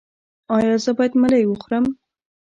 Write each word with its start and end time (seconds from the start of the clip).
ایا 0.55 0.75
زه 0.83 0.91
باید 0.97 1.13
ملی 1.21 1.43
وخورم؟ 1.47 1.85